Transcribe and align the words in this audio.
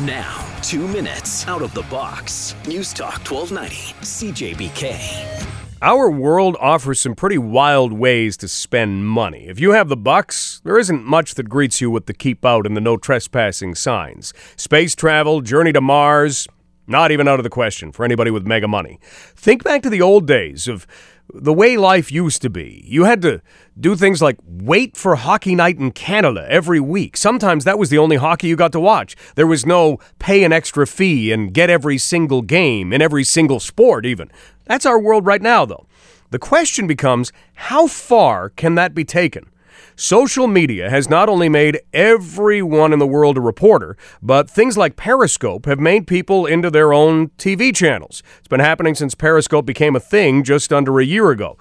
Now, 0.00 0.44
two 0.60 0.88
minutes 0.88 1.46
out 1.46 1.62
of 1.62 1.72
the 1.72 1.82
box. 1.82 2.56
News 2.66 2.92
Talk 2.92 3.20
1290, 3.30 3.94
CJBK. 4.02 5.46
Our 5.80 6.10
world 6.10 6.56
offers 6.58 6.98
some 6.98 7.14
pretty 7.14 7.38
wild 7.38 7.92
ways 7.92 8.36
to 8.38 8.48
spend 8.48 9.06
money. 9.06 9.46
If 9.46 9.60
you 9.60 9.70
have 9.70 9.88
the 9.88 9.96
bucks, 9.96 10.60
there 10.64 10.80
isn't 10.80 11.04
much 11.04 11.36
that 11.36 11.48
greets 11.48 11.80
you 11.80 11.92
with 11.92 12.06
the 12.06 12.12
keep 12.12 12.44
out 12.44 12.66
and 12.66 12.76
the 12.76 12.80
no 12.80 12.96
trespassing 12.96 13.76
signs. 13.76 14.34
Space 14.56 14.96
travel, 14.96 15.42
journey 15.42 15.72
to 15.72 15.80
Mars, 15.80 16.48
not 16.88 17.12
even 17.12 17.28
out 17.28 17.38
of 17.38 17.44
the 17.44 17.50
question 17.50 17.92
for 17.92 18.04
anybody 18.04 18.32
with 18.32 18.44
mega 18.44 18.66
money. 18.66 18.98
Think 19.36 19.62
back 19.62 19.80
to 19.82 19.90
the 19.90 20.02
old 20.02 20.26
days 20.26 20.66
of 20.66 20.88
the 21.32 21.52
way 21.52 21.76
life 21.76 22.12
used 22.12 22.42
to 22.42 22.50
be. 22.50 22.84
You 22.86 23.04
had 23.04 23.22
to 23.22 23.40
do 23.78 23.96
things 23.96 24.20
like 24.20 24.36
wait 24.46 24.96
for 24.96 25.16
hockey 25.16 25.54
night 25.54 25.78
in 25.78 25.90
Canada 25.90 26.46
every 26.48 26.80
week. 26.80 27.16
Sometimes 27.16 27.64
that 27.64 27.78
was 27.78 27.90
the 27.90 27.98
only 27.98 28.16
hockey 28.16 28.48
you 28.48 28.56
got 28.56 28.72
to 28.72 28.80
watch. 28.80 29.16
There 29.34 29.46
was 29.46 29.64
no 29.66 29.98
pay 30.18 30.44
an 30.44 30.52
extra 30.52 30.86
fee 30.86 31.32
and 31.32 31.52
get 31.52 31.70
every 31.70 31.98
single 31.98 32.42
game 32.42 32.92
in 32.92 33.02
every 33.02 33.24
single 33.24 33.60
sport, 33.60 34.06
even. 34.06 34.30
That's 34.66 34.86
our 34.86 34.98
world 34.98 35.26
right 35.26 35.42
now, 35.42 35.64
though. 35.64 35.86
The 36.30 36.38
question 36.38 36.86
becomes 36.86 37.32
how 37.54 37.86
far 37.86 38.48
can 38.50 38.74
that 38.74 38.94
be 38.94 39.04
taken? 39.04 39.46
Social 39.96 40.46
media 40.46 40.90
has 40.90 41.08
not 41.08 41.28
only 41.28 41.48
made 41.48 41.80
everyone 41.92 42.92
in 42.92 42.98
the 42.98 43.06
world 43.06 43.36
a 43.36 43.40
reporter, 43.40 43.96
but 44.22 44.50
things 44.50 44.76
like 44.76 44.96
Periscope 44.96 45.66
have 45.66 45.80
made 45.80 46.06
people 46.06 46.46
into 46.46 46.70
their 46.70 46.92
own 46.92 47.28
TV 47.38 47.74
channels. 47.74 48.22
It's 48.38 48.48
been 48.48 48.60
happening 48.60 48.94
since 48.94 49.14
Periscope 49.14 49.66
became 49.66 49.96
a 49.96 50.00
thing 50.00 50.42
just 50.42 50.72
under 50.72 50.98
a 50.98 51.04
year 51.04 51.30
ago. 51.30 51.58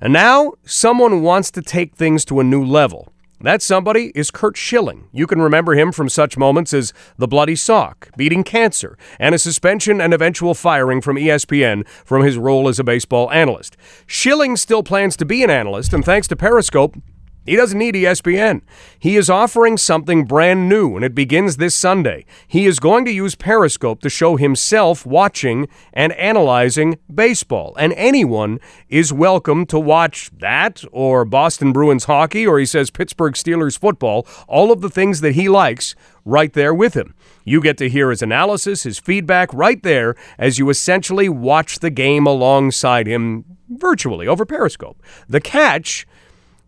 And 0.00 0.12
now 0.12 0.52
someone 0.64 1.22
wants 1.22 1.50
to 1.52 1.62
take 1.62 1.94
things 1.94 2.24
to 2.26 2.40
a 2.40 2.44
new 2.44 2.64
level. 2.64 3.12
That 3.42 3.62
somebody 3.62 4.12
is 4.14 4.30
Curt 4.30 4.58
Schilling. 4.58 5.08
You 5.12 5.26
can 5.26 5.40
remember 5.40 5.72
him 5.72 5.92
from 5.92 6.10
such 6.10 6.36
moments 6.36 6.74
as 6.74 6.92
the 7.16 7.26
bloody 7.26 7.56
sock, 7.56 8.10
beating 8.14 8.44
cancer, 8.44 8.98
and 9.18 9.34
a 9.34 9.38
suspension 9.38 9.98
and 9.98 10.12
eventual 10.12 10.52
firing 10.52 11.00
from 11.00 11.16
ESPN 11.16 11.88
from 11.88 12.22
his 12.22 12.36
role 12.36 12.68
as 12.68 12.78
a 12.78 12.84
baseball 12.84 13.30
analyst. 13.30 13.78
Schilling 14.06 14.56
still 14.56 14.82
plans 14.82 15.16
to 15.16 15.24
be 15.24 15.42
an 15.42 15.48
analyst, 15.48 15.94
and 15.94 16.04
thanks 16.04 16.28
to 16.28 16.36
Periscope, 16.36 16.98
he 17.46 17.56
doesn't 17.56 17.78
need 17.78 17.94
ESPN. 17.94 18.60
He 18.98 19.16
is 19.16 19.30
offering 19.30 19.76
something 19.76 20.24
brand 20.24 20.68
new, 20.68 20.94
and 20.94 21.04
it 21.04 21.14
begins 21.14 21.56
this 21.56 21.74
Sunday. 21.74 22.26
He 22.46 22.66
is 22.66 22.78
going 22.78 23.04
to 23.06 23.12
use 23.12 23.34
Periscope 23.34 24.00
to 24.02 24.10
show 24.10 24.36
himself 24.36 25.06
watching 25.06 25.68
and 25.92 26.12
analyzing 26.12 26.98
baseball. 27.12 27.74
And 27.78 27.92
anyone 27.94 28.60
is 28.88 29.12
welcome 29.12 29.64
to 29.66 29.80
watch 29.80 30.30
that, 30.38 30.84
or 30.92 31.24
Boston 31.24 31.72
Bruins 31.72 32.04
hockey, 32.04 32.46
or 32.46 32.58
he 32.58 32.66
says 32.66 32.90
Pittsburgh 32.90 33.34
Steelers 33.34 33.78
football, 33.78 34.26
all 34.46 34.70
of 34.70 34.82
the 34.82 34.90
things 34.90 35.22
that 35.22 35.34
he 35.34 35.48
likes 35.48 35.94
right 36.24 36.52
there 36.52 36.74
with 36.74 36.94
him. 36.94 37.14
You 37.44 37.60
get 37.62 37.78
to 37.78 37.88
hear 37.88 38.10
his 38.10 38.22
analysis, 38.22 38.82
his 38.82 38.98
feedback 38.98 39.52
right 39.54 39.82
there 39.82 40.14
as 40.38 40.58
you 40.58 40.68
essentially 40.68 41.28
watch 41.28 41.78
the 41.78 41.90
game 41.90 42.26
alongside 42.26 43.06
him 43.06 43.44
virtually 43.70 44.26
over 44.26 44.44
Periscope. 44.44 45.02
The 45.28 45.40
catch 45.40 46.06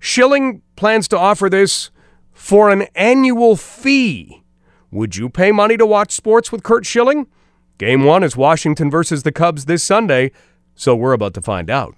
Schilling 0.04 0.62
plans 0.74 1.06
to 1.06 1.16
offer 1.16 1.48
this 1.48 1.92
for 2.32 2.70
an 2.70 2.88
annual 2.96 3.54
fee. 3.54 4.42
Would 4.90 5.14
you 5.14 5.28
pay 5.28 5.52
money 5.52 5.76
to 5.76 5.86
watch 5.86 6.10
sports 6.10 6.50
with 6.50 6.64
Curt 6.64 6.84
Schilling? 6.84 7.28
Game 7.78 8.02
one 8.02 8.24
is 8.24 8.36
Washington 8.36 8.90
versus 8.90 9.22
the 9.22 9.30
Cubs 9.30 9.66
this 9.66 9.84
Sunday, 9.84 10.32
so 10.74 10.94
we're 10.94 11.12
about 11.12 11.34
to 11.34 11.42
find 11.42 11.70
out. 11.70 11.94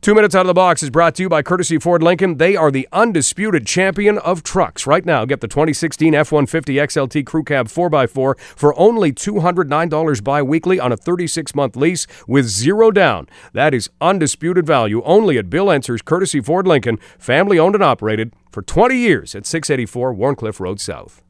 Two 0.00 0.14
Minutes 0.14 0.34
Out 0.34 0.42
of 0.42 0.48
the 0.48 0.54
Box 0.54 0.82
is 0.82 0.90
brought 0.90 1.14
to 1.16 1.22
you 1.22 1.28
by 1.28 1.42
Courtesy 1.42 1.78
Ford 1.78 2.02
Lincoln. 2.02 2.36
They 2.36 2.56
are 2.56 2.70
the 2.70 2.88
undisputed 2.92 3.66
champion 3.66 4.18
of 4.18 4.42
trucks. 4.42 4.86
Right 4.86 5.04
now, 5.04 5.24
get 5.24 5.40
the 5.40 5.48
2016 5.48 6.14
F 6.14 6.30
150 6.30 6.74
XLT 6.74 7.26
Crew 7.26 7.42
Cab 7.42 7.68
4x4 7.68 8.38
for 8.38 8.78
only 8.78 9.12
$209 9.12 10.24
bi 10.24 10.42
weekly 10.42 10.78
on 10.78 10.92
a 10.92 10.96
36 10.96 11.54
month 11.54 11.76
lease 11.76 12.06
with 12.26 12.46
zero 12.46 12.90
down. 12.90 13.28
That 13.52 13.74
is 13.74 13.90
undisputed 14.00 14.66
value 14.66 15.02
only 15.04 15.38
at 15.38 15.50
Bill 15.50 15.70
Enser's 15.70 16.02
Courtesy 16.02 16.40
Ford 16.40 16.66
Lincoln, 16.66 16.98
family 17.18 17.58
owned 17.58 17.74
and 17.74 17.84
operated 17.84 18.34
for 18.50 18.62
20 18.62 18.96
years 18.96 19.34
at 19.34 19.46
684 19.46 20.12
Wharncliffe 20.14 20.60
Road 20.60 20.80
South. 20.80 21.23